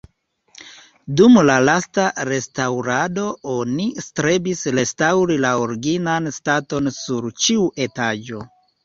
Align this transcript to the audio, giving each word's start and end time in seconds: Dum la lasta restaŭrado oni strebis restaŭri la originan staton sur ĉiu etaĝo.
Dum 1.19 1.35
la 1.49 1.57
lasta 1.65 2.05
restaŭrado 2.29 3.25
oni 3.55 3.85
strebis 4.05 4.63
restaŭri 4.79 5.37
la 5.45 5.53
originan 5.67 6.31
staton 6.39 6.91
sur 6.97 7.29
ĉiu 7.45 7.69
etaĝo. 7.87 8.43